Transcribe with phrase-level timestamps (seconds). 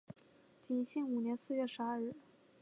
[0.63, 2.15] 景兴五年四月十二日。